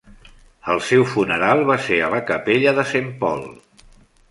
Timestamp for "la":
2.15-2.23